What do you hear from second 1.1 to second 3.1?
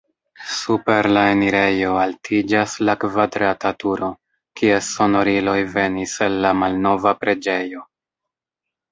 la enirejo altiĝas la